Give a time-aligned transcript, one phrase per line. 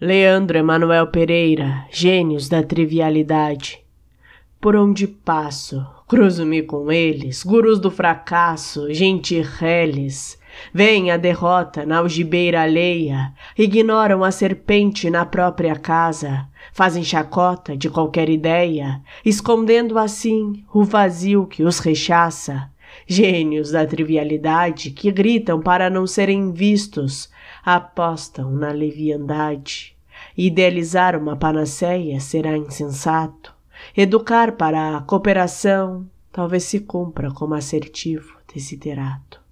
[0.00, 3.80] Leandro Emanuel Pereira, gênios da trivialidade.
[4.60, 10.38] Por onde passo, cruzo-me com eles, gurus do fracasso, gente reles.
[10.72, 17.90] Vem a derrota na algibeira alheia, ignoram a serpente na própria casa, fazem chacota de
[17.90, 22.70] qualquer ideia, escondendo assim o vazio que os rechaça.
[23.06, 27.30] Gênios da trivialidade que gritam para não serem vistos,
[27.64, 29.96] apostam na leviandade.
[30.36, 33.54] Idealizar uma panaceia será insensato.
[33.96, 39.47] Educar para a cooperação talvez se cumpra como assertivo desiderato.